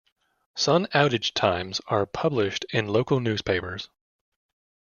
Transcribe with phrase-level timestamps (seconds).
[0.55, 3.87] Sun outage times are published in local newspapers.